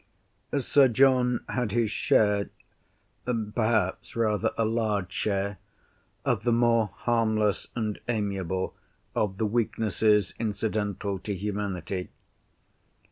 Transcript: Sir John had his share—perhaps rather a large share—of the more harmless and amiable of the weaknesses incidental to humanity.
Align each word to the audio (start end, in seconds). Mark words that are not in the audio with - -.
Sir 0.57 0.87
John 0.87 1.41
had 1.47 1.73
his 1.73 1.91
share—perhaps 1.91 4.15
rather 4.15 4.51
a 4.57 4.65
large 4.65 5.11
share—of 5.11 6.43
the 6.43 6.51
more 6.51 6.89
harmless 6.91 7.67
and 7.75 7.99
amiable 8.07 8.75
of 9.13 9.37
the 9.37 9.45
weaknesses 9.45 10.33
incidental 10.39 11.19
to 11.19 11.35
humanity. 11.35 12.09